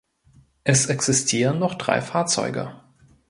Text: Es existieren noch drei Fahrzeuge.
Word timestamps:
Es 0.63 0.87
existieren 0.87 1.59
noch 1.59 1.75
drei 1.75 2.01
Fahrzeuge. 2.01 2.73